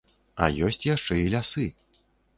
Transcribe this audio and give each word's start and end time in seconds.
А 0.45 0.47
ёсць 0.67 0.81
яшчэ 0.87 1.19
і 1.25 1.31
лясы. 1.37 1.67